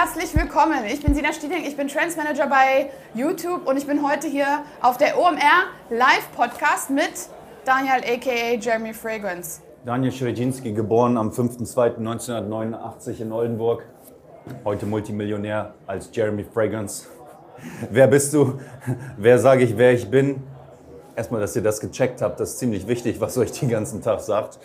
[0.00, 0.86] herzlich willkommen.
[0.86, 4.96] Ich bin Sina Stieding, ich bin Trendsmanager bei YouTube und ich bin heute hier auf
[4.96, 7.12] der OMR Live Podcast mit
[7.66, 9.60] Daniel aka Jeremy Fragrance.
[9.84, 13.84] Daniel Schredzinski, geboren am 5.2.1989 in Oldenburg.
[14.64, 17.06] Heute Multimillionär als Jeremy Fragrance.
[17.90, 18.58] Wer bist du?
[19.18, 20.42] Wer sage ich, wer ich bin?
[21.14, 24.20] Erstmal, dass ihr das gecheckt habt, das ist ziemlich wichtig, was euch den ganzen Tag
[24.20, 24.60] sagt.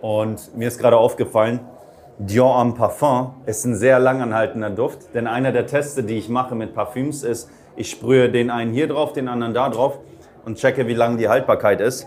[0.00, 1.60] Und mir ist gerade aufgefallen,
[2.18, 6.54] Dior Homme Parfum ist ein sehr langanhaltender Duft, denn einer der Teste, die ich mache
[6.54, 9.98] mit Parfüms, ist, ich sprühe den einen hier drauf, den anderen da drauf
[10.44, 12.06] und checke, wie lang die Haltbarkeit ist.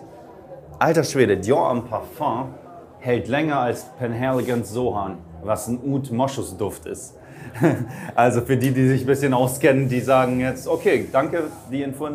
[0.78, 2.54] Alter Schwede, Dior Homme Parfum
[3.00, 7.18] hält länger als Penhaligon's Sohan, was ein Oud Moschus Duft ist.
[8.16, 12.08] Also für die, die sich ein bisschen auskennen, die sagen jetzt, okay, danke, die Info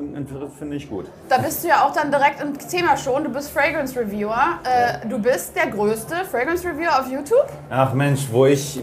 [0.59, 1.07] finde ich gut.
[1.29, 3.25] Da bist du ja auch dann direkt im Thema schon.
[3.25, 4.59] Du bist Fragrance Reviewer.
[4.65, 7.47] Äh, du bist der größte Fragrance Reviewer auf YouTube.
[7.69, 8.81] Ach Mensch, wo ich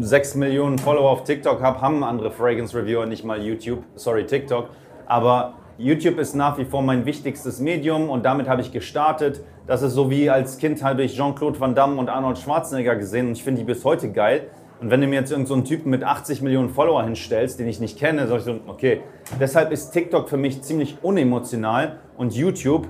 [0.00, 4.70] 6 Millionen Follower auf TikTok habe, haben andere Fragrance Reviewer, nicht mal YouTube, sorry TikTok.
[5.06, 9.40] Aber YouTube ist nach wie vor mein wichtigstes Medium und damit habe ich gestartet.
[9.66, 13.28] Das ist so wie als Kind habe ich Jean-Claude Van Damme und Arnold Schwarzenegger gesehen
[13.28, 14.48] und ich finde die bis heute geil.
[14.82, 17.78] Und wenn du mir jetzt irgendeinen so Typen mit 80 Millionen Follower hinstellst, den ich
[17.78, 19.00] nicht kenne, sag ich so, okay.
[19.38, 22.88] Deshalb ist TikTok für mich ziemlich unemotional und YouTube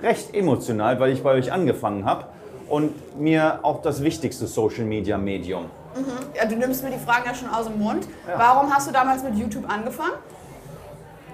[0.00, 2.26] recht emotional, weil ich bei euch angefangen habe
[2.68, 5.64] und mir auch das wichtigste Social Media Medium.
[5.96, 6.04] Mhm.
[6.36, 8.06] Ja, du nimmst mir die Fragen ja schon aus dem Mund.
[8.28, 8.38] Ja.
[8.38, 10.14] Warum hast du damals mit YouTube angefangen?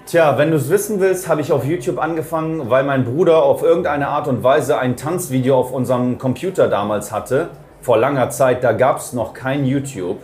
[0.06, 3.62] Tja, wenn du es wissen willst, habe ich auf YouTube angefangen, weil mein Bruder auf
[3.62, 7.50] irgendeine Art und Weise ein Tanzvideo auf unserem Computer damals hatte
[7.82, 10.18] vor langer Zeit, da gab es noch kein YouTube.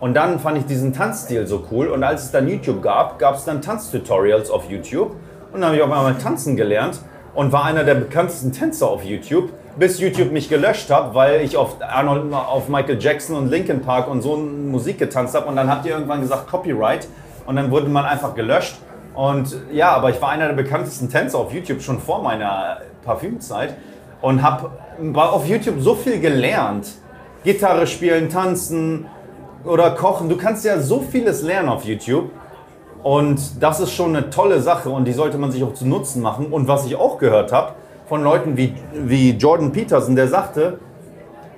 [0.00, 1.88] Und dann fand ich diesen Tanzstil so cool.
[1.88, 5.12] Und als es dann YouTube gab, gab es dann Tanztutorials auf YouTube.
[5.52, 7.00] Und dann habe ich auf einmal tanzen gelernt
[7.34, 11.56] und war einer der bekanntesten Tänzer auf YouTube, bis YouTube mich gelöscht hat, weil ich
[11.56, 15.46] auf, Arnold, auf Michael Jackson und Linkin Park und so Musik getanzt habe.
[15.46, 17.08] Und dann habt ihr irgendwann gesagt Copyright.
[17.46, 18.76] Und dann wurde man einfach gelöscht.
[19.14, 23.76] Und ja, aber ich war einer der bekanntesten Tänzer auf YouTube schon vor meiner Parfümzeit
[24.24, 24.70] und habe
[25.14, 26.88] auf YouTube so viel gelernt.
[27.44, 29.04] Gitarre spielen, tanzen
[29.64, 30.30] oder kochen.
[30.30, 32.30] Du kannst ja so vieles lernen auf YouTube.
[33.02, 36.22] Und das ist schon eine tolle Sache und die sollte man sich auch zu Nutzen
[36.22, 36.46] machen.
[36.46, 37.74] Und was ich auch gehört habe
[38.06, 40.78] von Leuten wie, wie Jordan Peterson, der sagte,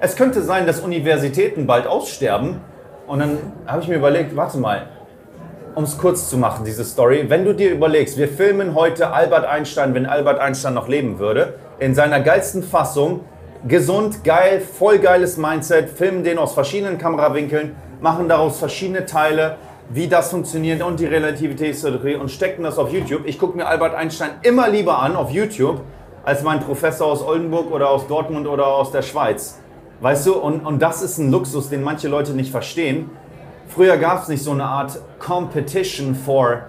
[0.00, 2.60] es könnte sein, dass Universitäten bald aussterben.
[3.06, 3.38] Und dann
[3.68, 4.88] habe ich mir überlegt, warte mal,
[5.76, 9.44] um es kurz zu machen, diese Story, wenn du dir überlegst, wir filmen heute Albert
[9.44, 13.20] Einstein, wenn Albert Einstein noch leben würde, in seiner geilsten Fassung,
[13.66, 19.56] gesund, geil, voll geiles Mindset, filmen den aus verschiedenen Kamerawinkeln, machen daraus verschiedene Teile,
[19.88, 23.22] wie das funktioniert und die Relativitätstheorie und stecken das auf YouTube.
[23.26, 25.80] Ich gucke mir Albert Einstein immer lieber an auf YouTube
[26.24, 29.60] als mein Professor aus Oldenburg oder aus Dortmund oder aus der Schweiz.
[30.00, 33.10] Weißt du, und, und das ist ein Luxus, den manche Leute nicht verstehen.
[33.68, 36.64] Früher gab es nicht so eine Art Competition for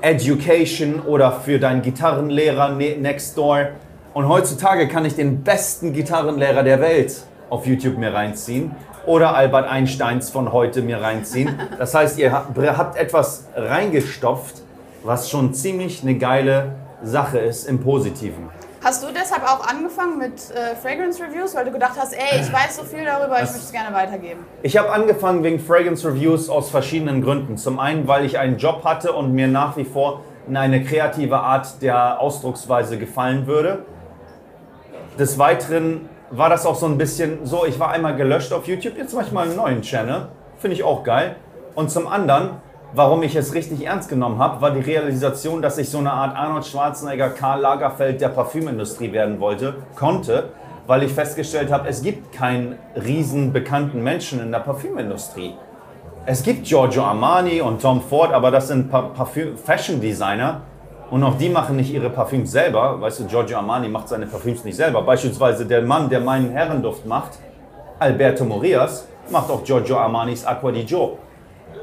[0.00, 3.70] Education oder für deinen Gitarrenlehrer ne-, next door.
[4.18, 8.74] Und heutzutage kann ich den besten Gitarrenlehrer der Welt auf YouTube mir reinziehen
[9.06, 11.56] oder Albert Einsteins von heute mir reinziehen.
[11.78, 14.56] Das heißt, ihr habt etwas reingestopft,
[15.04, 18.50] was schon ziemlich eine geile Sache ist im Positiven.
[18.82, 22.52] Hast du deshalb auch angefangen mit äh, Fragrance Reviews, weil du gedacht hast, ey, ich
[22.52, 24.40] weiß so viel darüber, ich möchte es gerne weitergeben?
[24.64, 27.56] Ich habe angefangen wegen Fragrance Reviews aus verschiedenen Gründen.
[27.56, 31.80] Zum einen, weil ich einen Job hatte und mir nach wie vor eine kreative Art
[31.82, 33.84] der Ausdrucksweise gefallen würde.
[35.18, 38.96] Des Weiteren war das auch so ein bisschen so, ich war einmal gelöscht auf YouTube,
[38.96, 40.28] jetzt mache ich mal einen neuen Channel.
[40.58, 41.36] Finde ich auch geil.
[41.74, 42.50] Und zum anderen,
[42.94, 46.34] Warum ich es richtig ernst genommen habe, war die Realisation, dass ich so eine Art
[46.34, 50.48] Arnold Schwarzenegger, Karl Lagerfeld der Parfümindustrie werden wollte, konnte,
[50.86, 55.54] weil ich festgestellt habe, es gibt keinen riesen bekannten Menschen in der Parfümindustrie.
[56.24, 60.62] Es gibt Giorgio Armani und Tom Ford, aber das sind Parfüm Fashion Designer
[61.10, 63.00] und auch die machen nicht ihre Parfüms selber.
[63.00, 65.02] Weißt du, Giorgio Armani macht seine Parfüms nicht selber.
[65.02, 67.38] Beispielsweise der Mann, der meinen Herrenduft macht,
[67.98, 71.18] Alberto Morias, macht auch Giorgio Armanis Acqua di Gio.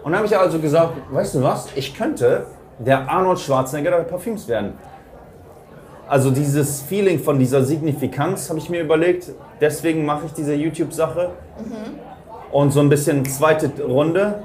[0.03, 2.45] Und dann habe ich also gesagt, weißt du was, ich könnte
[2.77, 4.73] der Arnold Schwarzenegger der Parfüms werden.
[6.07, 11.31] Also dieses Feeling von dieser Signifikanz habe ich mir überlegt, deswegen mache ich diese YouTube-Sache.
[11.57, 11.99] Mhm.
[12.51, 14.43] Und so ein bisschen zweite Runde,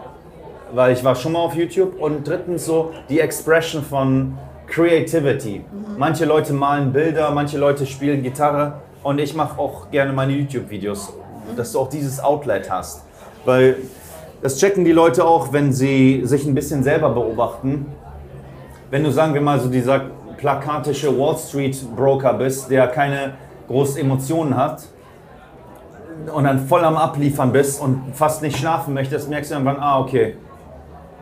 [0.73, 2.00] weil ich war schon mal auf YouTube.
[2.00, 4.38] Und drittens so die Expression von
[4.70, 5.58] Creativity.
[5.58, 5.99] Mhm.
[5.99, 8.81] Manche Leute malen Bilder, manche Leute spielen Gitarre.
[9.02, 11.56] Und ich mache auch gerne meine YouTube-Videos, mhm.
[11.56, 13.05] dass du auch dieses Outlet hast.
[13.44, 13.76] Weil
[14.43, 17.87] das checken die Leute auch, wenn sie sich ein bisschen selber beobachten.
[18.90, 20.02] Wenn du, sagen wir mal, so dieser
[20.37, 23.34] plakatische Wall Street Broker bist, der keine
[23.69, 24.84] großen Emotionen hat,
[26.34, 30.00] und dann voll am Abliefern bist und fast nicht schlafen möchtest, merkst du irgendwann, ah,
[30.00, 30.37] okay.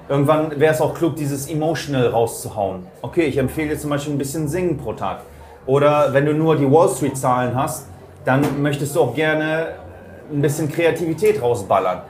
[0.09, 2.87] Irgendwann wäre es auch klug, dieses Emotional rauszuhauen.
[3.03, 5.21] Okay, ich empfehle dir zum Beispiel ein bisschen Singen pro Tag.
[5.67, 7.87] Oder wenn du nur die Wall Street-Zahlen hast,
[8.25, 9.75] dann möchtest du auch gerne
[10.33, 12.03] ein bisschen Kreativität rausballern.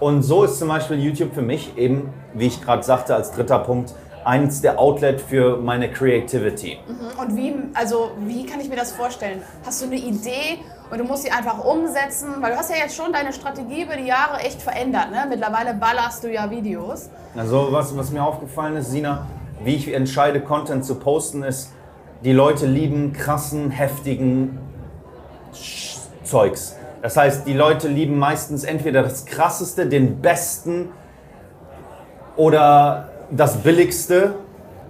[0.00, 3.60] Und so ist zum Beispiel YouTube für mich eben, wie ich gerade sagte, als dritter
[3.60, 6.78] Punkt, eins der Outlet für meine Creativity.
[6.88, 7.20] Mhm.
[7.20, 9.42] Und wie, also wie kann ich mir das vorstellen?
[9.64, 10.58] Hast du eine Idee
[10.94, 12.36] und du musst sie einfach umsetzen?
[12.40, 15.10] Weil du hast ja jetzt schon deine Strategie über die Jahre echt verändert.
[15.10, 15.26] Ne?
[15.28, 17.10] Mittlerweile ballerst du ja Videos.
[17.36, 19.26] Also was, was mir aufgefallen ist, Sina,
[19.64, 21.72] wie ich entscheide, Content zu posten, ist,
[22.22, 24.60] die Leute lieben krassen, heftigen
[26.22, 26.76] Zeugs.
[27.02, 30.90] Das heißt, die Leute lieben meistens entweder das krasseste, den besten
[32.36, 34.36] oder das billigste,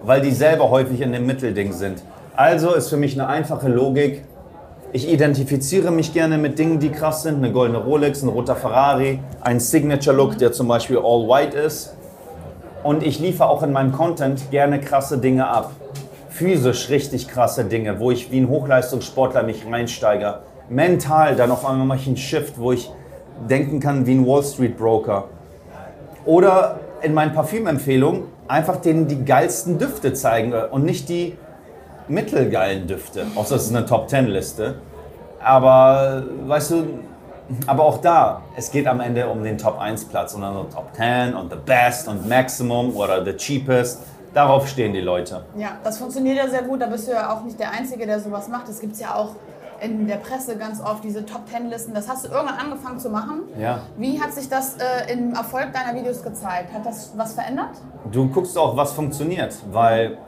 [0.02, 2.02] weil die selber häufig in dem Mittelding sind.
[2.36, 4.22] Also ist für mich eine einfache Logik.
[4.94, 7.38] Ich identifiziere mich gerne mit Dingen, die krass sind.
[7.38, 11.96] Eine goldene Rolex, ein roter Ferrari, ein Signature-Look, der zum Beispiel all white ist.
[12.84, 15.72] Und ich liefere auch in meinem Content gerne krasse Dinge ab.
[16.28, 20.38] Physisch richtig krasse Dinge, wo ich wie ein Hochleistungssportler mich reinsteige
[20.68, 22.90] mental dann auf einmal mache ich einen Shift, wo ich
[23.50, 25.24] denken kann wie ein Wall Street Broker.
[26.24, 31.36] Oder in meinen Parfümempfehlungen einfach denen die geilsten Düfte zeigen und nicht die
[32.08, 33.26] mittelgeilen Düfte.
[33.34, 34.76] Außer es ist eine Top Ten Liste.
[35.40, 36.84] Aber weißt du,
[37.66, 40.94] aber auch da, es geht am Ende um den Top 1 Platz und dann Top
[40.94, 44.02] 10 und the best und maximum oder the cheapest.
[44.32, 45.44] Darauf stehen die Leute.
[45.56, 46.80] Ja, das funktioniert ja sehr gut.
[46.80, 48.68] Da bist du ja auch nicht der Einzige, der sowas macht.
[48.68, 49.36] Es gibt ja auch
[49.80, 51.94] in der Presse ganz oft, diese Top Ten Listen.
[51.94, 53.42] Das hast du irgendwann angefangen zu machen.
[53.58, 53.80] Ja.
[53.96, 56.72] Wie hat sich das äh, im Erfolg deiner Videos gezeigt?
[56.72, 57.76] Hat das was verändert?
[58.10, 60.18] Du guckst auch, was funktioniert, weil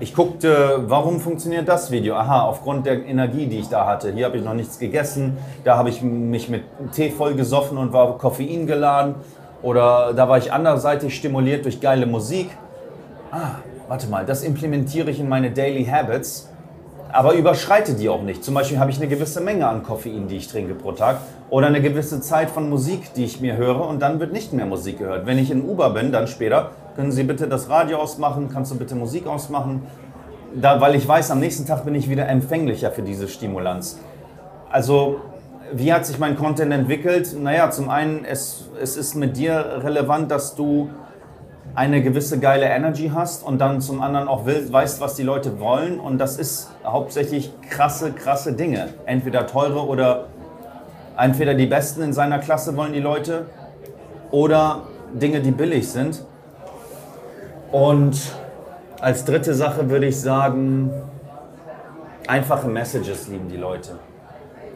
[0.00, 2.16] ich guckte, warum funktioniert das Video?
[2.16, 4.12] Aha, aufgrund der Energie, die ich da hatte.
[4.12, 7.92] Hier habe ich noch nichts gegessen, da habe ich mich mit Tee voll gesoffen und
[7.92, 9.14] war Koffein geladen.
[9.62, 12.48] Oder da war ich anderseitig stimuliert durch geile Musik.
[13.30, 13.56] Ah,
[13.88, 16.50] warte mal, das implementiere ich in meine Daily Habits
[17.12, 18.44] aber überschreite die auch nicht.
[18.44, 21.18] Zum Beispiel habe ich eine gewisse Menge an Koffein, die ich trinke pro Tag
[21.50, 24.66] oder eine gewisse Zeit von Musik, die ich mir höre und dann wird nicht mehr
[24.66, 25.26] Musik gehört.
[25.26, 28.78] Wenn ich in Uber bin, dann später, können Sie bitte das Radio ausmachen, kannst du
[28.78, 29.82] bitte Musik ausmachen,
[30.54, 33.98] da, weil ich weiß, am nächsten Tag bin ich wieder empfänglicher für diese Stimulanz.
[34.70, 35.20] Also,
[35.72, 37.36] wie hat sich mein Content entwickelt?
[37.40, 40.90] Naja, zum einen, es, es ist mit dir relevant, dass du
[41.74, 45.60] eine gewisse geile Energy hast und dann zum anderen auch will, weißt, was die Leute
[45.60, 46.00] wollen.
[46.00, 48.88] Und das ist hauptsächlich krasse, krasse Dinge.
[49.06, 50.26] Entweder teure oder
[51.20, 53.46] entweder die besten in seiner Klasse wollen die Leute
[54.30, 54.82] oder
[55.12, 56.24] Dinge, die billig sind.
[57.72, 58.20] Und
[59.00, 60.90] als dritte Sache würde ich sagen,
[62.26, 63.98] einfache Messages lieben die Leute.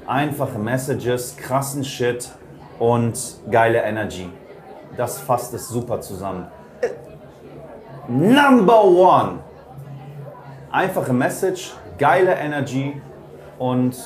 [0.07, 2.31] Einfache Messages, krassen Shit
[2.79, 3.19] und
[3.51, 4.29] geile Energy.
[4.97, 6.47] Das fasst es super zusammen.
[8.09, 9.39] Number one.
[10.71, 13.01] Einfache Message, geile Energy
[13.59, 13.97] und,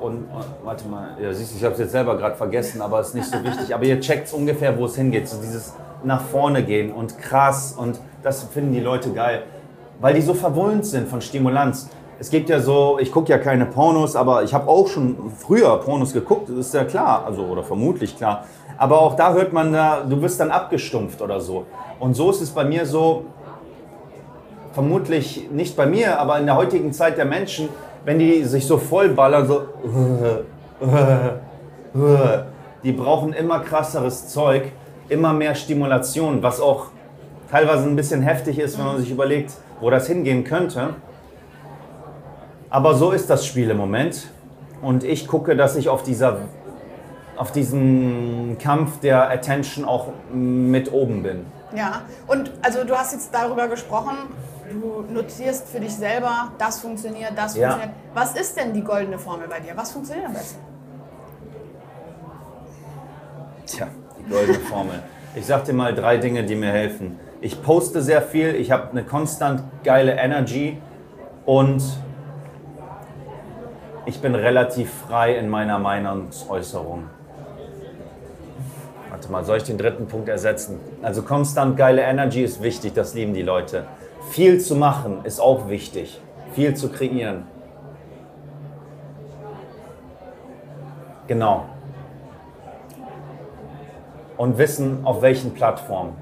[0.00, 0.26] und,
[0.62, 3.28] warte mal, ja, siehst du, ich habe es jetzt selber gerade vergessen, aber ist nicht
[3.28, 3.74] so wichtig.
[3.74, 5.28] Aber ihr checkt ungefähr, wo es hingeht.
[5.28, 9.44] So dieses nach vorne gehen und krass und das finden die Leute geil,
[10.00, 11.88] weil die so verwöhnt sind von Stimulanz.
[12.18, 15.76] Es gibt ja so, ich gucke ja keine Pornos, aber ich habe auch schon früher
[15.78, 18.44] Pornos geguckt, das ist ja klar, also oder vermutlich klar.
[18.78, 21.66] Aber auch da hört man, da, du wirst dann abgestumpft oder so.
[21.98, 23.24] Und so ist es bei mir so,
[24.72, 27.70] vermutlich nicht bei mir, aber in der heutigen Zeit der Menschen,
[28.06, 29.66] wenn die sich so vollballern, so,
[32.84, 34.70] die brauchen immer krasseres Zeug,
[35.08, 36.86] immer mehr Stimulation, was auch
[37.50, 40.94] teilweise ein bisschen heftig ist, wenn man sich überlegt, wo das hingehen könnte.
[42.70, 44.28] Aber so ist das Spiel im Moment.
[44.82, 46.42] Und ich gucke, dass ich auf, dieser,
[47.36, 51.46] auf diesem Kampf der Attention auch mit oben bin.
[51.74, 54.16] Ja, und also du hast jetzt darüber gesprochen,
[54.70, 57.70] du notierst für dich selber, das funktioniert, das ja.
[57.70, 57.98] funktioniert.
[58.14, 59.72] Was ist denn die goldene Formel bei dir?
[59.76, 60.58] Was funktioniert am besten?
[63.66, 65.02] Tja, die goldene Formel.
[65.34, 67.18] Ich sag dir mal drei Dinge, die mir helfen.
[67.40, 70.78] Ich poste sehr viel, ich habe eine konstant geile Energy
[71.44, 71.82] und
[74.06, 77.10] ich bin relativ frei in meiner Meinungsäußerung.
[79.10, 80.78] Warte mal, soll ich den dritten Punkt ersetzen?
[81.02, 83.84] Also konstant geile Energy ist wichtig, das lieben die Leute.
[84.30, 86.20] Viel zu machen ist auch wichtig.
[86.52, 87.44] Viel zu kreieren.
[91.26, 91.64] Genau.
[94.36, 96.16] Und wissen, auf welchen Plattformen.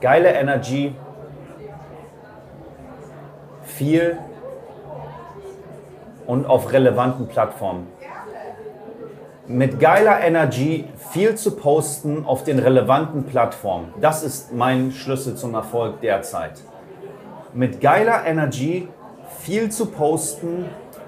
[0.00, 0.94] Geile Energy,
[3.64, 4.18] viel
[6.26, 7.88] und auf relevanten Plattformen.
[9.48, 13.94] mit geiler Energy viel zu posten auf den relevanten Plattformen.
[14.00, 16.54] Das ist mein Schlüssel zum Erfolg derzeit.
[17.54, 18.88] Mit geiler Energy
[19.40, 20.66] viel zu posten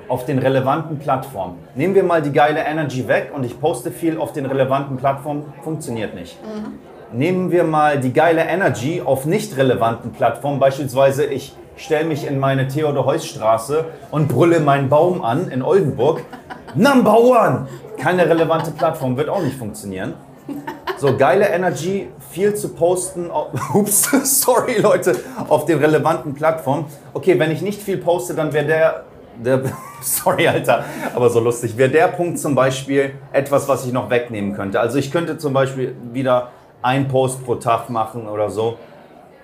[0.09, 1.59] auf den relevanten Plattformen.
[1.75, 5.53] Nehmen wir mal die geile Energy weg und ich poste viel auf den relevanten Plattformen,
[5.63, 6.39] funktioniert nicht.
[6.43, 7.19] Mhm.
[7.19, 12.39] Nehmen wir mal die geile Energy auf nicht relevanten Plattformen, beispielsweise ich stelle mich in
[12.39, 16.23] meine Theodor-Heuss-Straße und brülle meinen Baum an in Oldenburg.
[16.75, 17.69] Number one!
[17.99, 20.15] Keine relevante Plattform, wird auch nicht funktionieren.
[20.99, 23.31] So, geile Energy, viel zu posten.
[23.75, 25.15] Ups, sorry Leute,
[25.49, 26.87] auf den relevanten Plattformen.
[27.15, 29.05] Okay, wenn ich nicht viel poste, dann wäre der,
[29.37, 34.11] der, sorry Alter, aber so lustig, wäre der Punkt zum Beispiel etwas, was ich noch
[34.11, 34.81] wegnehmen könnte.
[34.81, 36.49] Also ich könnte zum Beispiel wieder
[36.83, 38.77] ein Post pro Tag machen oder so.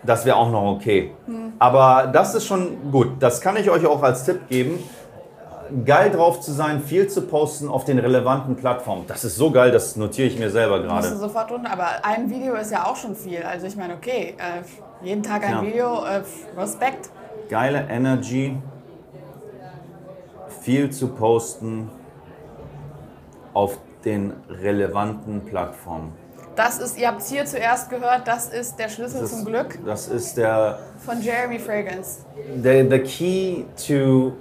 [0.02, 1.12] Das wäre auch noch okay.
[1.26, 1.52] Mhm.
[1.60, 3.12] Aber das ist schon gut.
[3.20, 4.80] Das kann ich euch auch als Tipp geben
[5.84, 9.04] geil drauf zu sein, viel zu posten auf den relevanten Plattformen.
[9.06, 11.08] Das ist so geil, das notiere ich mir selber gerade.
[11.08, 13.42] Musst du sofort runter, aber ein Video ist ja auch schon viel.
[13.42, 15.62] Also ich meine, okay, äh, jeden Tag ein ja.
[15.62, 16.22] Video, äh,
[16.56, 17.10] Respekt.
[17.48, 18.56] Geile Energy,
[20.62, 21.90] viel zu posten
[23.52, 26.12] auf den relevanten Plattformen.
[26.56, 29.78] Das ist, ihr habt es hier zuerst gehört, das ist der Schlüssel ist, zum Glück.
[29.84, 30.78] Das ist der.
[31.04, 32.20] Von Jeremy Fragrance.
[32.62, 34.32] The, the key to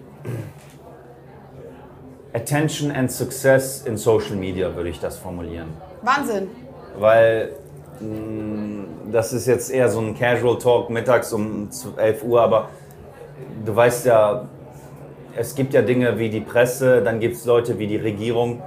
[2.34, 5.68] Attention and Success in Social Media, würde ich das formulieren.
[6.02, 6.48] Wahnsinn.
[6.98, 7.52] Weil
[8.00, 12.70] mh, mm, das ist jetzt eher so ein Casual Talk mittags um 11 Uhr, aber
[13.64, 14.48] du weißt ja,
[15.36, 18.62] es gibt ja Dinge wie die Presse, dann gibt es Leute wie die Regierung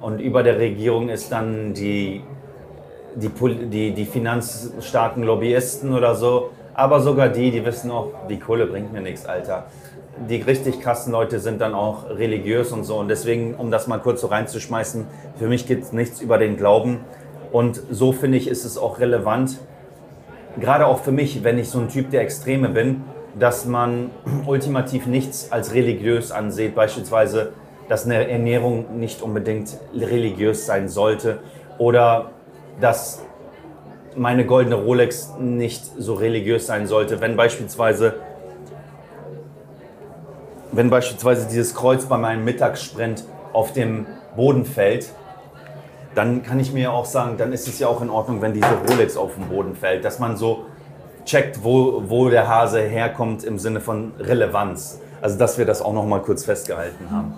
[0.00, 2.22] und über der Regierung ist dann die,
[3.14, 3.30] die,
[3.68, 8.92] die, die finanzstarken Lobbyisten oder so, aber sogar die, die wissen auch, die Kohle bringt
[8.92, 9.66] mir nichts, Alter
[10.28, 12.96] die richtig krassen Leute sind dann auch religiös und so.
[12.98, 15.06] Und deswegen, um das mal kurz so reinzuschmeißen,
[15.38, 17.00] für mich geht es nichts über den Glauben.
[17.50, 19.58] Und so finde ich, ist es auch relevant,
[20.60, 23.04] gerade auch für mich, wenn ich so ein Typ der Extreme bin,
[23.38, 24.10] dass man
[24.46, 26.74] ultimativ nichts als religiös ansieht.
[26.74, 27.52] Beispielsweise,
[27.88, 31.40] dass eine Ernährung nicht unbedingt religiös sein sollte.
[31.78, 32.32] Oder
[32.80, 33.22] dass
[34.14, 37.20] meine goldene Rolex nicht so religiös sein sollte.
[37.20, 38.14] Wenn beispielsweise
[40.72, 45.12] wenn beispielsweise dieses Kreuz bei meinem Mittagssprint auf dem Boden fällt,
[46.14, 48.68] dann kann ich mir auch sagen, dann ist es ja auch in Ordnung, wenn diese
[48.88, 50.66] Rolex auf dem Boden fällt, dass man so
[51.24, 54.98] checkt, wo, wo der Hase herkommt im Sinne von Relevanz.
[55.20, 57.34] Also dass wir das auch noch mal kurz festgehalten haben.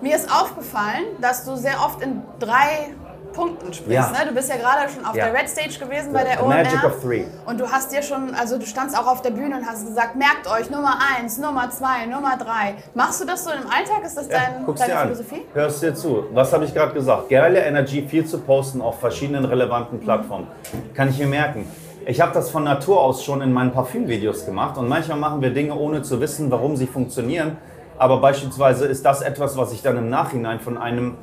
[0.00, 2.88] Mir ist aufgefallen, dass du sehr oft in drei
[3.36, 3.92] Punkten sprichst.
[3.92, 4.10] Ja.
[4.10, 4.28] Ne?
[4.28, 5.26] Du bist ja gerade schon auf ja.
[5.26, 6.56] der Red Stage gewesen bei der OMR.
[6.56, 7.24] Magic of Three.
[7.44, 10.16] Und du hast dir schon, also du standst auch auf der Bühne und hast gesagt,
[10.16, 12.74] merkt euch Nummer eins, Nummer zwei, Nummer drei.
[12.94, 14.04] Machst du das so im Alltag?
[14.04, 15.36] Ist das dein, deine Philosophie?
[15.36, 15.54] An.
[15.54, 16.24] Hörst dir zu.
[16.32, 17.28] Was habe ich gerade gesagt?
[17.28, 20.46] Geile Energy, viel zu posten auf verschiedenen relevanten Plattformen.
[20.72, 20.94] Mhm.
[20.94, 21.66] Kann ich mir merken.
[22.08, 25.50] Ich habe das von Natur aus schon in meinen Parfümvideos gemacht und manchmal machen wir
[25.50, 27.56] Dinge ohne zu wissen, warum sie funktionieren.
[27.98, 31.16] Aber beispielsweise ist das etwas, was ich dann im Nachhinein von einem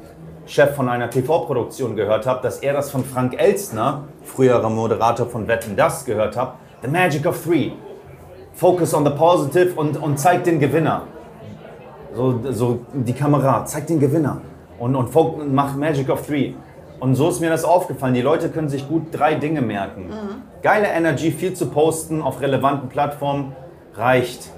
[0.46, 5.48] Chef von einer TV-Produktion gehört habe, dass er das von Frank Elstner, früherer Moderator von
[5.48, 6.56] Wetten Das, gehört hat.
[6.82, 7.72] The Magic of Three.
[8.54, 11.04] Focus on the positive und, und zeigt den Gewinner.
[12.14, 14.42] So, so die Kamera, zeigt den Gewinner.
[14.78, 16.54] Und, und macht Magic of Three.
[17.00, 18.14] Und so ist mir das aufgefallen.
[18.14, 20.08] Die Leute können sich gut drei Dinge merken.
[20.08, 20.62] Mhm.
[20.62, 23.54] Geile Energy, viel zu posten auf relevanten Plattformen
[23.96, 24.52] reicht.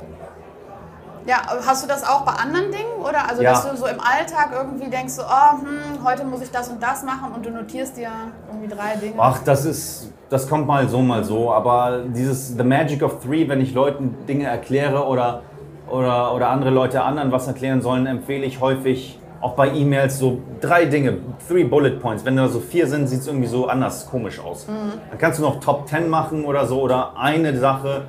[1.26, 3.02] Ja, hast du das auch bei anderen Dingen?
[3.02, 3.52] Oder also, ja.
[3.52, 6.82] dass du so im Alltag irgendwie denkst, so, oh, hm, heute muss ich das und
[6.82, 8.10] das machen und du notierst dir
[8.48, 9.16] irgendwie drei Dinge?
[9.18, 11.52] Ach, das ist, das kommt mal so, mal so.
[11.52, 15.42] Aber dieses The Magic of Three, wenn ich Leuten Dinge erkläre oder,
[15.90, 20.40] oder, oder andere Leute anderen was erklären sollen, empfehle ich häufig auch bei E-Mails so
[20.62, 21.18] drei Dinge,
[21.48, 22.24] three Bullet Points.
[22.24, 24.68] Wenn da so vier sind, sieht es irgendwie so anders komisch aus.
[24.68, 24.94] Mhm.
[25.10, 28.04] Dann kannst du noch Top 10 machen oder so oder eine Sache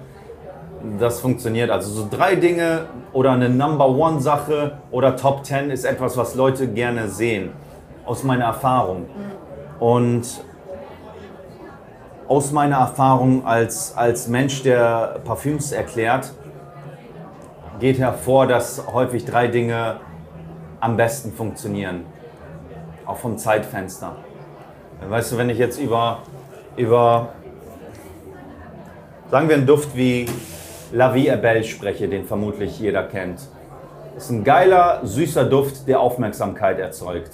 [0.98, 1.70] das funktioniert.
[1.70, 6.34] Also so drei Dinge oder eine Number One Sache oder Top Ten ist etwas, was
[6.34, 7.50] Leute gerne sehen,
[8.04, 9.06] aus meiner Erfahrung.
[9.78, 10.24] Und
[12.28, 16.32] aus meiner Erfahrung als, als Mensch, der Parfüms erklärt,
[17.78, 19.96] geht hervor, dass häufig drei Dinge
[20.80, 22.04] am besten funktionieren.
[23.04, 24.16] Auch vom Zeitfenster.
[25.08, 26.18] Weißt du, wenn ich jetzt über,
[26.76, 27.28] über
[29.30, 30.26] sagen wir einen Duft wie
[30.96, 33.38] La Vie est Belle spreche, den vermutlich jeder kennt.
[34.16, 37.32] Ist ein geiler, süßer Duft, der Aufmerksamkeit erzeugt.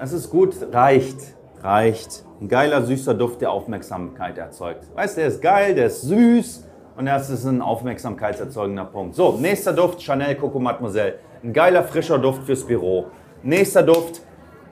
[0.00, 1.18] Es ist gut, reicht,
[1.62, 2.24] reicht.
[2.40, 4.84] Ein geiler, süßer Duft, der Aufmerksamkeit erzeugt.
[4.94, 6.66] Weißt du, der ist geil, der ist süß
[6.96, 9.14] und das ist ein aufmerksamkeitserzeugender Punkt.
[9.14, 11.16] So, nächster Duft, Chanel Coco Mademoiselle.
[11.44, 13.08] Ein geiler, frischer Duft fürs Büro.
[13.42, 14.22] Nächster Duft,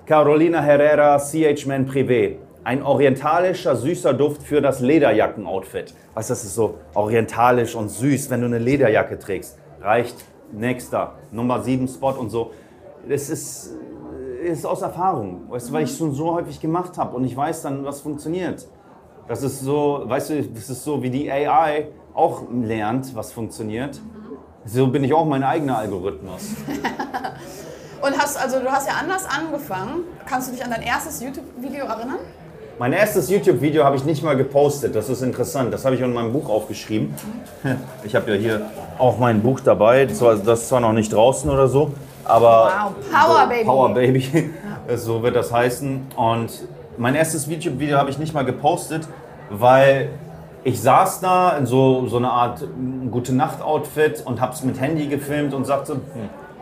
[0.07, 2.39] Carolina Herrera CH Man Privé.
[2.63, 5.95] Ein orientalischer, süßer Duft für das Lederjacken-Outfit.
[6.15, 9.59] Weißt du, das ist so orientalisch und süß, wenn du eine Lederjacke trägst.
[9.81, 10.17] Reicht.
[10.53, 12.51] Nächster, Nummer 7 Spot und so.
[13.09, 13.73] Das ist,
[14.43, 17.37] ist aus Erfahrung, weißt du, weil ich es schon so häufig gemacht habe und ich
[17.37, 18.67] weiß dann, was funktioniert.
[19.29, 24.01] Das ist so, weißt du, das ist so wie die AI auch lernt, was funktioniert.
[24.65, 26.57] So bin ich auch mein eigener Algorithmus.
[28.03, 30.05] Und hast also du hast ja anders angefangen.
[30.27, 32.19] Kannst du dich an dein erstes YouTube-Video erinnern?
[32.81, 34.97] Mein erstes YouTube-Video habe ich nicht mal gepostet.
[34.97, 35.71] Das ist interessant.
[35.71, 37.15] Das habe ich in meinem Buch aufgeschrieben.
[38.05, 40.07] Ich habe ja hier auch mein Buch dabei.
[40.07, 41.93] Das ist zwar noch nicht draußen oder so,
[42.25, 43.65] aber Wow, Power so, Baby.
[43.65, 44.51] Power Baby,
[44.97, 46.07] so wird das heißen.
[46.17, 46.53] Und
[46.97, 49.07] mein erstes YouTube-Video habe ich nicht mal gepostet,
[49.51, 50.09] weil
[50.65, 54.81] ich saß da in so, so eine Art mm, gute Nacht-Outfit und habe es mit
[54.81, 56.01] Handy gefilmt und sagte, hm,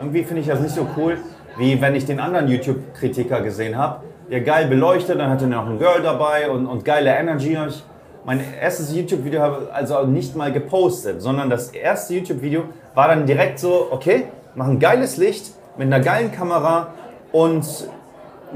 [0.01, 1.19] irgendwie finde ich das nicht so cool,
[1.59, 4.01] wie wenn ich den anderen YouTube-Kritiker gesehen habe.
[4.30, 7.56] Der geil beleuchtet, dann hatte er noch ein Girl dabei und, und geile Energy.
[7.56, 7.82] Und ich,
[8.25, 13.25] mein erstes YouTube-Video habe ich also nicht mal gepostet, sondern das erste YouTube-Video war dann
[13.25, 16.88] direkt so, okay, mach ein geiles Licht mit einer geilen Kamera
[17.32, 17.64] und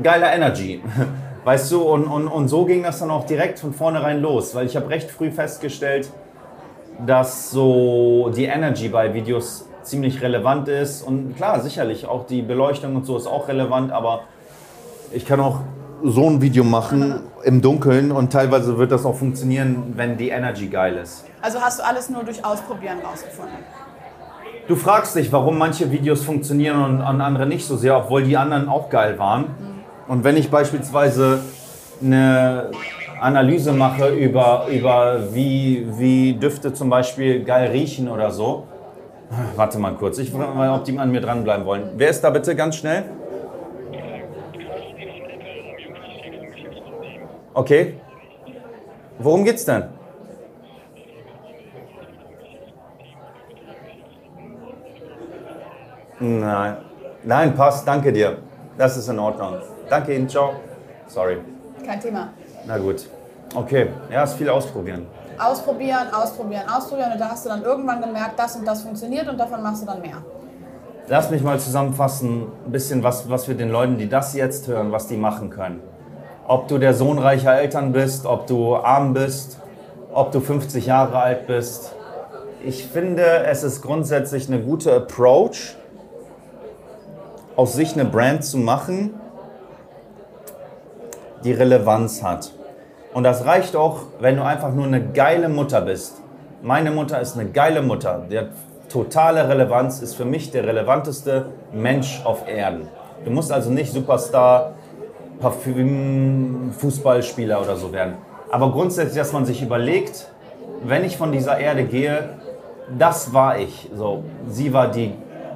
[0.02, 0.82] geiler Energy.
[1.44, 4.66] Weißt du, und, und, und so ging das dann auch direkt von vornherein los, weil
[4.66, 6.10] ich habe recht früh festgestellt,
[7.06, 11.02] dass so die Energy bei Videos ziemlich relevant ist.
[11.02, 14.24] Und klar, sicherlich, auch die Beleuchtung und so ist auch relevant, aber
[15.14, 15.60] ich kann auch
[16.04, 20.66] so ein Video machen im Dunkeln und teilweise wird das auch funktionieren, wenn die Energy
[20.68, 21.24] geil ist.
[21.40, 23.56] Also hast du alles nur durch Ausprobieren rausgefunden.
[24.68, 28.36] Du fragst dich, warum manche Videos funktionieren und an andere nicht so sehr, obwohl die
[28.36, 29.46] anderen auch geil waren.
[30.08, 31.40] Und wenn ich beispielsweise
[32.00, 32.70] eine
[33.20, 38.66] Analyse mache über, über wie, wie Düfte zum Beispiel geil riechen oder so.
[39.56, 41.84] Warte mal kurz, ich frage mal, ob die an mir dranbleiben wollen.
[41.96, 43.04] Wer ist da bitte ganz schnell?
[47.54, 48.00] Okay.
[49.18, 49.84] Worum geht's denn?
[56.18, 56.76] Nein.
[57.24, 58.38] Nein, passt, danke dir.
[58.78, 59.58] Das ist in Ordnung.
[59.88, 60.54] Danke Ihnen, ciao.
[61.06, 61.38] Sorry.
[61.84, 62.28] Kein Thema.
[62.66, 63.08] Na gut.
[63.54, 65.06] Okay, ja, ist viel ausprobieren.
[65.38, 67.12] Ausprobieren, ausprobieren, ausprobieren.
[67.12, 69.86] Und da hast du dann irgendwann gemerkt, das und das funktioniert und davon machst du
[69.86, 70.22] dann mehr.
[71.08, 74.92] Lass mich mal zusammenfassen, ein bisschen was, was wir den Leuten, die das jetzt hören,
[74.92, 75.82] was die machen können.
[76.46, 79.58] Ob du der Sohn reicher Eltern bist, ob du arm bist,
[80.12, 81.94] ob du 50 Jahre alt bist.
[82.64, 85.76] Ich finde, es ist grundsätzlich eine gute Approach,
[87.56, 89.14] aus sich eine Brand zu machen,
[91.44, 92.52] die Relevanz hat.
[93.14, 96.22] Und das reicht auch, wenn du einfach nur eine geile Mutter bist.
[96.62, 98.26] Meine Mutter ist eine geile Mutter.
[98.30, 98.40] Die
[98.88, 102.88] totale Relevanz, ist für mich der relevanteste Mensch auf Erden.
[103.24, 104.72] Du musst also nicht Superstar,
[105.42, 108.14] Parfüm, Fußballspieler oder so werden.
[108.52, 110.28] Aber grundsätzlich, dass man sich überlegt,
[110.84, 112.28] wenn ich von dieser Erde gehe,
[112.96, 113.90] das war ich.
[113.94, 115.12] So, sie war die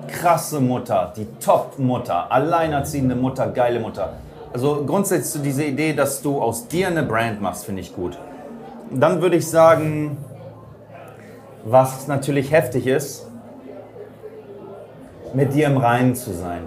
[0.09, 4.15] krasse Mutter, die Top-Mutter, alleinerziehende Mutter, geile Mutter.
[4.53, 8.19] Also grundsätzlich so diese Idee, dass du aus dir eine Brand machst, finde ich gut.
[8.91, 10.17] Dann würde ich sagen,
[11.65, 13.29] was natürlich heftig ist,
[15.33, 16.63] mit dir im Reinen zu sein.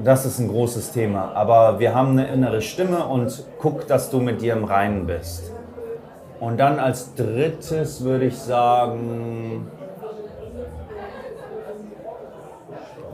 [0.00, 1.32] Das ist ein großes Thema.
[1.34, 5.52] Aber wir haben eine innere Stimme und guck, dass du mit dir im Reinen bist.
[6.40, 9.70] Und dann als drittes würde ich sagen,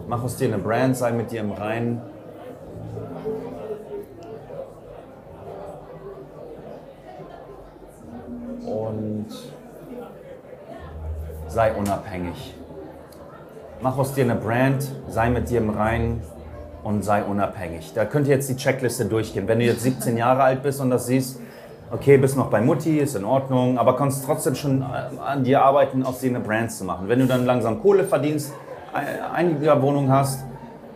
[0.06, 2.00] mach aus dir eine Brand, sei mit dir im Reinen.
[8.64, 9.26] Und
[11.48, 12.54] sei unabhängig.
[13.80, 16.22] Mach aus dir eine Brand, sei mit dir im Reinen
[16.88, 17.92] und sei unabhängig.
[17.94, 19.46] Da könnt ihr jetzt die Checkliste durchgehen.
[19.46, 21.38] Wenn du jetzt 17 Jahre alt bist und das siehst,
[21.90, 26.02] okay, bist noch bei Mutti, ist in Ordnung, aber kannst trotzdem schon an dir arbeiten,
[26.02, 27.08] aus dir eine Brand zu machen.
[27.08, 28.54] Wenn du dann langsam Kohle verdienst,
[29.34, 30.44] eine Wohnung hast,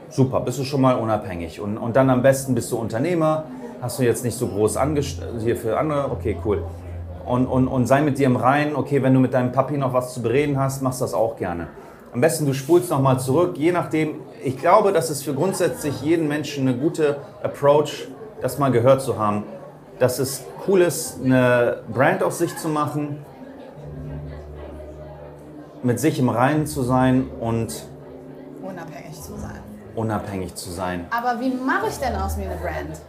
[0.08, 1.60] super, bist du schon mal unabhängig.
[1.60, 3.44] Und, und dann am besten bist du Unternehmer,
[3.82, 6.62] hast du jetzt nicht so groß angestellt, hier für andere, okay, cool.
[7.26, 9.92] Und, und, und sei mit dir im Reinen, okay, wenn du mit deinem Papi noch
[9.92, 11.68] was zu bereden hast, machst das auch gerne.
[12.12, 14.20] Am besten du spulst nochmal zurück, je nachdem.
[14.44, 18.08] Ich glaube, das ist für grundsätzlich jeden Menschen eine gute Approach,
[18.42, 19.44] das mal gehört zu haben.
[19.98, 23.24] Dass es cool ist, eine Brand aus sich zu machen,
[25.82, 27.86] mit sich im Reinen zu sein und
[28.62, 29.60] Unabhängig zu sein.
[29.96, 31.06] unabhängig zu sein.
[31.10, 33.00] Aber wie mache ich denn aus mir eine Brand?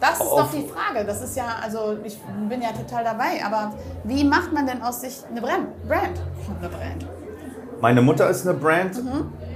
[0.00, 1.04] Das ist doch die Frage.
[1.04, 3.72] Das ist ja, also ich bin ja total dabei, aber
[4.04, 5.66] wie macht man denn aus sich eine Brand?
[5.88, 6.20] Brand.
[6.60, 7.06] Eine Brand.
[7.80, 8.96] Meine Mutter ist eine Brand.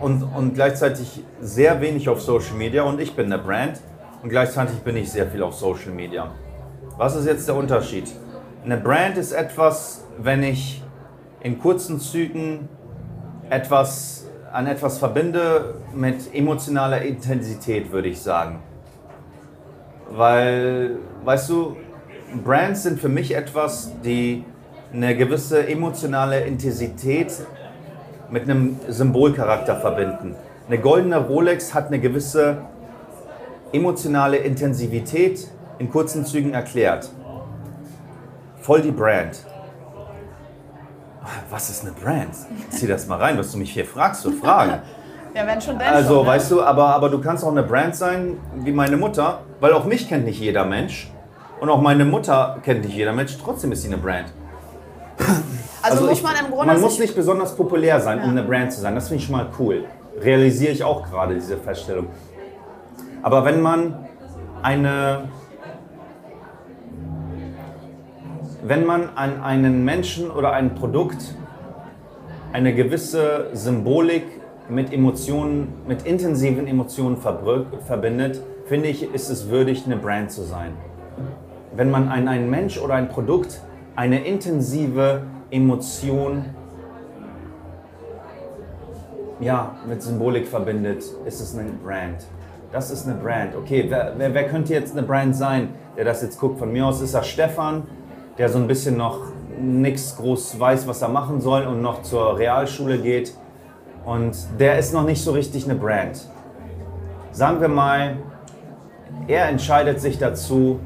[0.00, 3.80] und, und gleichzeitig sehr wenig auf Social Media und ich bin eine Brand
[4.22, 6.30] und gleichzeitig bin ich sehr viel auf Social Media.
[6.96, 8.11] Was ist jetzt der Unterschied?
[8.64, 10.83] Eine Brand ist etwas, wenn ich
[11.40, 12.68] in kurzen Zügen
[13.48, 18.61] etwas an etwas verbinde mit emotionaler Intensität, würde ich sagen.
[20.11, 21.76] Weil, weißt du,
[22.44, 24.44] Brands sind für mich etwas, die
[24.92, 27.33] eine gewisse emotionale Intensität
[28.30, 30.34] mit einem Symbolcharakter verbinden.
[30.68, 32.58] Eine goldene Rolex hat eine gewisse
[33.72, 37.10] emotionale Intensivität in kurzen Zügen erklärt.
[38.60, 39.44] Voll die Brand.
[41.50, 42.34] Was ist eine Brand?
[42.70, 44.74] Zieh das mal rein, was du mich hier fragst, so Fragen.
[45.32, 46.22] Ja, wenn schon, denn Also, schon.
[46.24, 46.28] ne?
[46.32, 49.84] weißt du, aber, aber du kannst auch eine Brand sein, wie meine Mutter, weil auch
[49.84, 51.08] mich kennt nicht jeder Mensch.
[51.60, 54.32] Und auch meine Mutter kennt nicht jeder Mensch, trotzdem ist sie eine Brand.
[55.82, 58.30] Also, muss ich- man im Grunde Man muss nicht besonders populär sein, um Ja.
[58.30, 58.94] eine Brand zu sein.
[58.94, 59.84] Das finde ich schon mal cool.
[60.20, 62.06] Realisiere ich auch gerade, diese Feststellung.
[63.22, 63.94] Aber wenn man
[64.62, 65.28] eine.
[68.62, 71.34] Wenn man an einen Menschen oder ein Produkt
[72.52, 74.24] eine gewisse Symbolik
[74.68, 80.72] mit Emotionen, mit intensiven Emotionen verbindet, finde ich, ist es würdig, eine Brand zu sein.
[81.74, 83.60] Wenn man an einen Mensch oder ein Produkt
[83.96, 86.44] eine intensive Emotion
[89.40, 92.26] ja, mit Symbolik verbindet, ist es eine Brand.
[92.72, 93.56] Das ist eine Brand.
[93.56, 96.58] Okay, wer, wer, wer könnte jetzt eine Brand sein, der das jetzt guckt?
[96.58, 97.84] Von mir aus ist das Stefan,
[98.38, 99.18] der so ein bisschen noch
[99.58, 103.34] nichts groß weiß, was er machen soll und noch zur Realschule geht.
[104.04, 106.28] Und der ist noch nicht so richtig eine Brand.
[107.32, 108.18] Sagen wir mal,
[109.26, 110.80] er entscheidet sich dazu,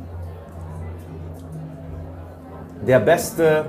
[2.86, 3.66] der beste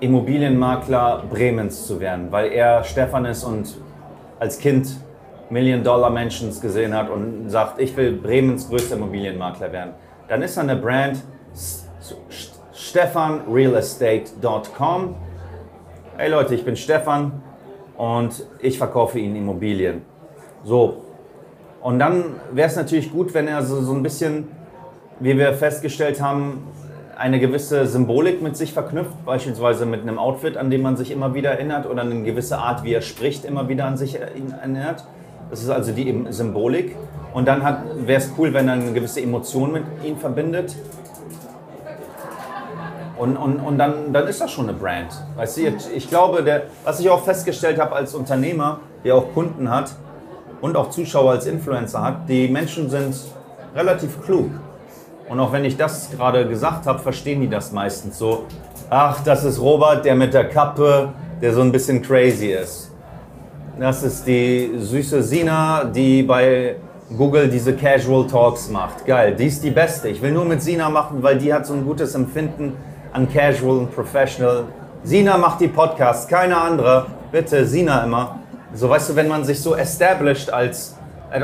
[0.00, 3.78] Immobilienmakler Bremens zu werden, weil er Stefan ist und
[4.38, 4.88] als Kind
[5.48, 9.94] Million-Dollar-Mentions gesehen hat und sagt, ich will Bremens größter Immobilienmakler werden.
[10.28, 11.22] Dann ist er eine Brand
[12.72, 15.14] stefanrealestate.com.
[16.16, 17.42] Hey Leute, ich bin Stefan
[17.96, 20.02] und ich verkaufe Ihnen Immobilien.
[20.64, 21.02] So.
[21.80, 24.48] Und dann wäre es natürlich gut, wenn er so, so ein bisschen,
[25.20, 26.66] wie wir festgestellt haben,
[27.16, 31.34] eine gewisse Symbolik mit sich verknüpft, beispielsweise mit einem Outfit, an dem man sich immer
[31.34, 35.04] wieder erinnert oder eine gewisse Art, wie er spricht, immer wieder an sich erinnert.
[35.50, 36.94] Das ist also die Symbolik.
[37.32, 37.62] Und dann
[38.06, 40.74] wäre es cool, wenn er eine gewisse Emotion mit ihm verbindet.
[43.18, 45.08] Und, und, und dann, dann ist das schon eine Brand.
[45.36, 45.62] Weißt du,
[45.94, 49.94] ich glaube, der, was ich auch festgestellt habe als Unternehmer, der auch Kunden hat
[50.60, 53.16] und auch Zuschauer als Influencer hat, die Menschen sind
[53.74, 54.50] relativ klug.
[55.28, 58.44] Und auch wenn ich das gerade gesagt habe, verstehen die das meistens so.
[58.88, 61.08] Ach, das ist Robert, der mit der Kappe,
[61.42, 62.92] der so ein bisschen crazy ist.
[63.78, 66.76] Das ist die süße Sina, die bei
[67.16, 69.04] Google diese Casual Talks macht.
[69.04, 70.08] Geil, die ist die Beste.
[70.08, 72.76] Ich will nur mit Sina machen, weil die hat so ein gutes Empfinden
[73.12, 74.64] an Casual und Professional.
[75.02, 77.06] Sina macht die Podcasts, keine andere.
[77.32, 78.38] Bitte, Sina immer.
[78.72, 80.96] So, weißt du, wenn man sich so established als,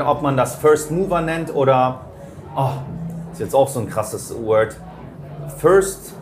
[0.05, 2.01] ob man das First Mover nennt oder,
[2.55, 2.69] oh,
[3.33, 4.75] ist jetzt auch so ein krasses Word.
[5.57, 6.13] First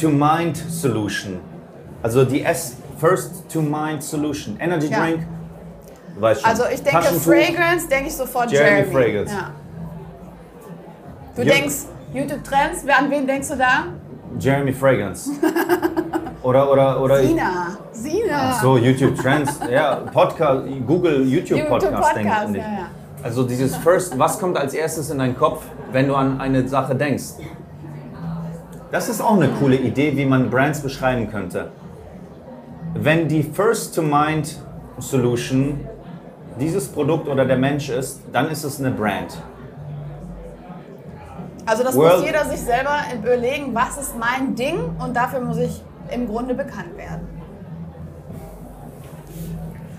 [0.00, 1.40] to Mind Solution.
[2.02, 4.56] Also die S First to Mind Solution.
[4.60, 5.00] Energy Ja.
[5.04, 5.26] Drink.
[6.18, 6.50] Weißt schon.
[6.50, 7.02] Also ich denke.
[7.02, 8.92] Fragrance, denke ich sofort Jeremy Jeremy.
[8.92, 9.34] Fragrance.
[9.34, 9.50] Ja.
[11.36, 11.54] Du Ja.
[11.54, 11.74] denkst
[12.12, 13.84] YouTube Trends, an wen denkst du da?
[14.38, 15.30] Jeremy Fragrance.
[16.42, 17.22] oder, oder, oder.
[17.22, 17.76] Sina.
[17.92, 18.50] Sina.
[18.52, 19.58] Ach so, YouTube Trends.
[19.70, 22.56] Ja, Podcast, Google YouTube YouTube Podcast, denke Podcast, ich.
[22.62, 22.86] ja, ja.
[23.22, 26.94] Also dieses First, was kommt als erstes in deinen Kopf, wenn du an eine Sache
[26.94, 27.34] denkst?
[28.90, 31.68] Das ist auch eine coole Idee, wie man Brands beschreiben könnte.
[32.94, 34.58] Wenn die First to Mind
[34.98, 35.80] Solution
[36.58, 39.36] dieses Produkt oder der Mensch ist, dann ist es eine Brand.
[41.66, 45.58] Also das World- muss jeder sich selber überlegen, was ist mein Ding und dafür muss
[45.58, 47.28] ich im Grunde bekannt werden.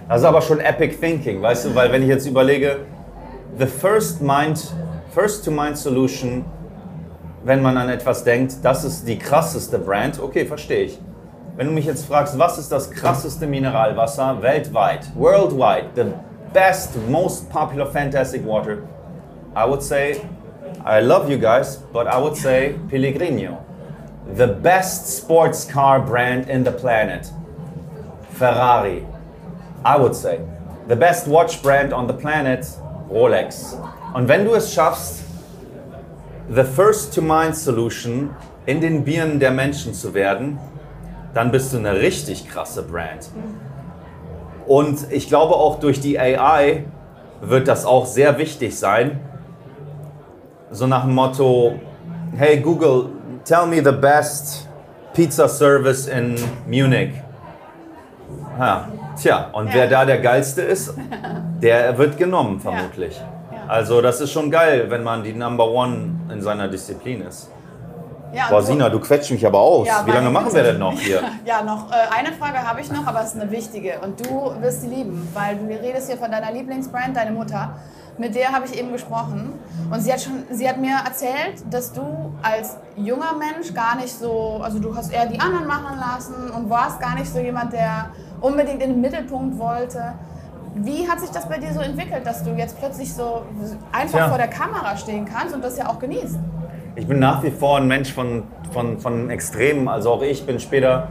[0.08, 2.78] Das ist aber schon Epic Thinking, weißt du, weil wenn ich jetzt überlege,
[3.60, 4.74] the first mind,
[5.12, 6.46] first to mind solution,
[7.44, 11.00] wenn man an etwas denkt, das ist die krasseste Brand, okay, verstehe ich.
[11.56, 16.14] Wenn du mich jetzt fragst, was ist das krasseste Mineralwasser weltweit, worldwide, the
[16.54, 18.84] best, most popular fantastic water,
[19.56, 20.22] I would say,
[20.86, 23.66] I love you guys, but I would say Pellegrino.
[24.36, 27.32] The best sports car brand in the planet,
[28.34, 29.06] Ferrari.
[29.84, 30.40] I would say.
[30.88, 32.66] The best watch brand on the planet,
[33.10, 33.76] Rolex.
[34.14, 35.24] Und wenn du es schaffst,
[36.50, 38.32] the first to mind solution
[38.66, 40.58] in den Birnen der Menschen zu werden,
[41.34, 43.30] dann bist du eine richtig krasse Brand.
[44.66, 46.86] Und ich glaube auch durch die AI
[47.42, 49.20] wird das auch sehr wichtig sein.
[50.72, 51.80] So nach dem Motto,
[52.36, 53.10] hey Google,
[53.46, 54.68] tell me the best
[55.14, 56.36] pizza service in
[56.68, 57.14] Munich.
[58.60, 58.88] Ja,
[59.22, 60.94] tja, und wer da der geilste ist,
[61.62, 63.20] der wird genommen vermutlich.
[63.70, 67.52] Also das ist schon geil, wenn man die Number One in seiner Disziplin ist.
[68.34, 69.88] Ja, Boah, Sina, du quetscht mich aber aus.
[69.88, 71.22] Ja, Wie lange machen wir denn noch hier?
[71.46, 74.00] Ja, noch äh, eine Frage habe ich noch, aber es ist eine wichtige.
[74.00, 77.76] Und du wirst sie lieben, weil du redest hier von deiner Lieblingsbrand, deine Mutter.
[78.18, 79.54] Mit der habe ich eben gesprochen.
[79.92, 84.14] Und sie hat, schon, sie hat mir erzählt, dass du als junger Mensch gar nicht
[84.14, 87.74] so, also du hast eher die anderen machen lassen und warst gar nicht so jemand,
[87.74, 88.10] der
[88.42, 90.14] unbedingt in den Mittelpunkt wollte.
[90.76, 93.42] Wie hat sich das bei dir so entwickelt, dass du jetzt plötzlich so
[93.92, 94.30] einfach Tja.
[94.30, 96.38] vor der Kamera stehen kannst und das ja auch genießt?
[96.96, 99.88] Ich bin nach wie vor ein Mensch von, von, von Extremen.
[99.88, 101.10] Also auch ich bin später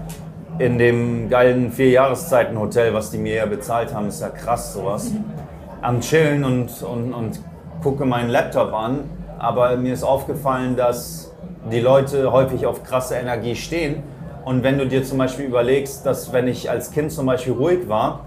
[0.58, 5.12] in dem geilen Vier-Jahreszeiten-Hotel, was die mir ja bezahlt haben, ist ja krass sowas,
[5.80, 7.40] am Chillen und, und, und
[7.82, 9.04] gucke meinen Laptop an.
[9.38, 11.32] Aber mir ist aufgefallen, dass
[11.70, 14.02] die Leute häufig auf krasse Energie stehen.
[14.44, 17.88] Und wenn du dir zum Beispiel überlegst, dass wenn ich als Kind zum Beispiel ruhig
[17.88, 18.24] war,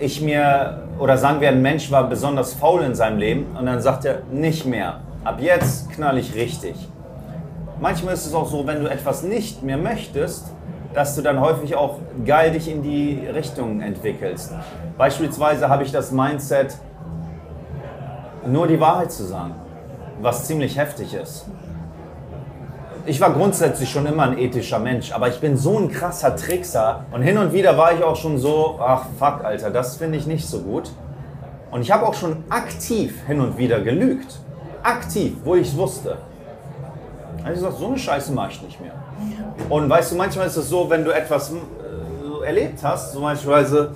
[0.00, 3.80] ich mir, oder sagen wir, ein Mensch war besonders faul in seinem Leben und dann
[3.80, 5.00] sagt er, nicht mehr.
[5.24, 6.74] Ab jetzt knall ich richtig.
[7.80, 10.52] Manchmal ist es auch so, wenn du etwas nicht mehr möchtest,
[10.94, 14.52] dass du dann häufig auch geil dich in die Richtung entwickelst.
[14.98, 16.76] Beispielsweise habe ich das Mindset,
[18.46, 19.54] nur die Wahrheit zu sagen,
[20.20, 21.46] was ziemlich heftig ist.
[23.10, 27.06] Ich war grundsätzlich schon immer ein ethischer Mensch, aber ich bin so ein krasser Trickser
[27.10, 30.28] und hin und wieder war ich auch schon so, ach fuck, Alter, das finde ich
[30.28, 30.92] nicht so gut.
[31.72, 34.38] Und ich habe auch schon aktiv hin und wieder gelügt.
[34.84, 36.18] Aktiv, wo ich es wusste.
[37.38, 38.94] Da habe ich gesagt, so eine Scheiße mache ich nicht mehr.
[39.68, 43.90] Und weißt du, manchmal ist es so, wenn du etwas äh, erlebt hast, so beispielsweise,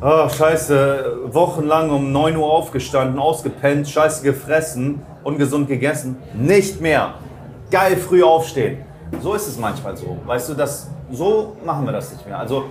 [0.00, 7.14] oh, scheiße, wochenlang um 9 Uhr aufgestanden, ausgepennt, scheiße gefressen, ungesund gegessen, nicht mehr.
[7.70, 8.78] Geil früh aufstehen.
[9.20, 10.16] So ist es manchmal so.
[10.24, 12.38] Weißt du, das, so machen wir das nicht mehr.
[12.38, 12.64] Also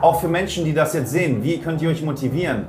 [0.00, 2.66] auch für Menschen, die das jetzt sehen, wie könnt ihr euch motivieren?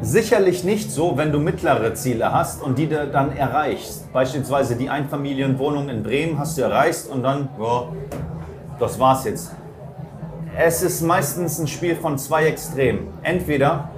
[0.00, 4.12] Sicherlich nicht so, wenn du mittlere Ziele hast und die du dann erreichst.
[4.12, 7.88] Beispielsweise die Einfamilienwohnung in Bremen hast du erreicht und dann, ja,
[8.78, 9.52] das war's jetzt.
[10.56, 13.08] Es ist meistens ein Spiel von zwei Extremen.
[13.22, 13.90] Entweder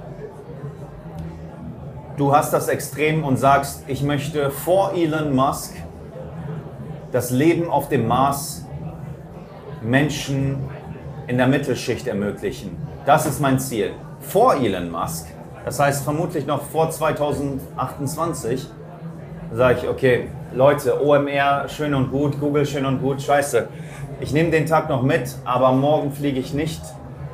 [2.17, 5.73] du hast das Extrem und sagst, ich möchte vor Elon Musk
[7.11, 8.65] das Leben auf dem Mars
[9.81, 10.57] Menschen
[11.27, 12.77] in der Mittelschicht ermöglichen.
[13.05, 13.91] Das ist mein Ziel.
[14.19, 15.27] Vor Elon Musk,
[15.65, 18.67] das heißt vermutlich noch vor 2028,
[19.51, 23.67] sage ich, okay, Leute, OMR schön und gut, Google schön und gut, scheiße.
[24.19, 26.81] Ich nehme den Tag noch mit, aber morgen fliege ich nicht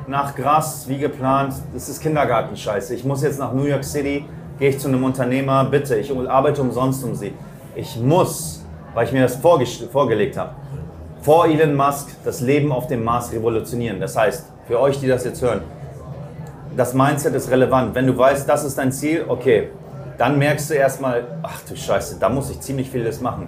[0.06, 1.52] nach Gras wie geplant.
[1.74, 2.94] Das ist Kindergartenscheiße.
[2.94, 4.24] Ich muss jetzt nach New York City,
[4.58, 7.34] gehe ich zu einem Unternehmer, bitte, ich arbeite umsonst um sie.
[7.76, 8.64] Ich muss,
[8.98, 10.50] weil ich mir das vorge- vorgelegt habe,
[11.20, 14.00] vor Elon Musk das Leben auf dem Mars revolutionieren.
[14.00, 15.60] Das heißt, für euch, die das jetzt hören,
[16.76, 17.94] das Mindset ist relevant.
[17.94, 19.68] Wenn du weißt, das ist dein Ziel, okay,
[20.16, 23.46] dann merkst du erstmal, ach du Scheiße, da muss ich ziemlich vieles machen.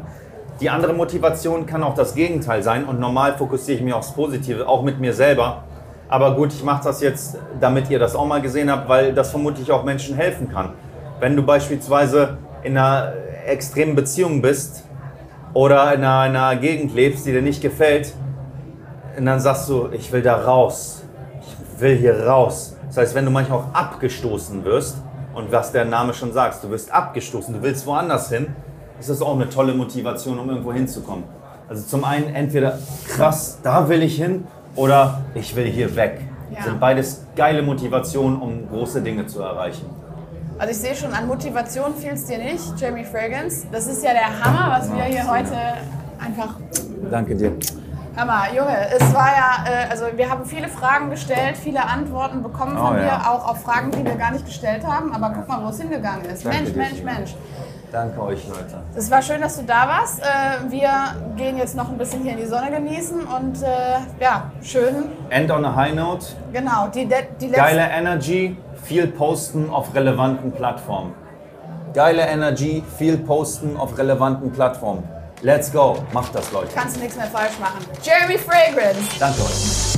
[0.60, 4.68] Die andere Motivation kann auch das Gegenteil sein und normal fokussiere ich mich aufs Positive,
[4.68, 5.64] auch mit mir selber.
[6.08, 9.32] Aber gut, ich mache das jetzt, damit ihr das auch mal gesehen habt, weil das
[9.32, 10.74] vermutlich auch Menschen helfen kann.
[11.18, 13.14] Wenn du beispielsweise in einer
[13.48, 14.84] extremen Beziehung bist
[15.52, 18.14] oder in einer, in einer Gegend lebst, die dir nicht gefällt,
[19.16, 21.02] und dann sagst du, ich will da raus.
[21.40, 22.76] Ich will hier raus.
[22.86, 24.98] Das heißt, wenn du manchmal auch abgestoßen wirst,
[25.34, 28.48] und was der Name schon sagt, du wirst abgestoßen, du willst woanders hin,
[28.98, 31.24] ist das auch eine tolle Motivation, um irgendwo hinzukommen.
[31.68, 36.20] Also zum einen entweder krass, da will ich hin, oder ich will hier weg.
[36.52, 36.62] Ja.
[36.62, 39.86] Sind beides geile Motivationen, um große Dinge zu erreichen.
[40.60, 43.66] Also ich sehe schon, an Motivation fehlt es dir nicht, Jamie Fragrance.
[43.72, 45.54] Das ist ja der Hammer, was wir hier heute
[46.22, 46.56] einfach
[47.10, 47.52] Danke dir.
[48.14, 52.76] Hammer, Junge, es war ja, äh, also wir haben viele Fragen gestellt, viele Antworten bekommen
[52.76, 53.22] von Oh, dir, ja.
[53.26, 55.14] auch auf Fragen, die wir gar nicht gestellt haben.
[55.14, 56.44] Aber guck mal, wo es hingegangen ist.
[56.44, 57.02] Danke Mensch, Mensch.
[57.04, 57.36] Mensch.
[57.92, 58.82] Danke euch, Leute.
[58.94, 60.20] Es war schön, dass du da warst.
[60.20, 60.90] Äh, wir
[61.36, 65.50] gehen jetzt noch ein bisschen hier in die Sonne genießen und äh, ja, schön, End
[65.50, 66.26] on a high note.
[66.52, 67.60] genau, die, die, die letzte...
[67.60, 71.14] Geile Energy, viel posten auf relevanten Plattformen.
[71.92, 75.02] Geile Energy, viel posten auf relevanten Plattformen.
[75.42, 75.96] Let's go.
[76.12, 76.68] Macht das, Leute.
[76.74, 77.78] Kannst du nichts mehr falsch machen.
[78.02, 79.00] Jeremy Fragrance.
[79.18, 79.89] Danke euch.